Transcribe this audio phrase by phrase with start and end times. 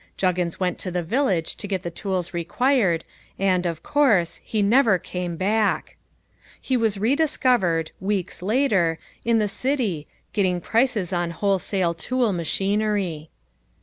[0.17, 3.05] Juggins went to the village to get the tools required,
[3.37, 5.95] and, of course, he never came back.
[6.59, 13.29] He was re discovered weeks later in the city, getting prices on wholesale tool machinery.